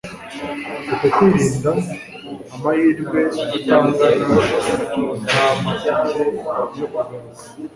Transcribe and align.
uku 0.93 1.05
kwirinda 1.15 1.71
a 2.53 2.55
mahirwe 2.61 3.21
atangana 3.43 4.07
nta 5.27 5.47
matike 5.63 6.19
yo 6.23 6.29
kugaruka 6.35 6.99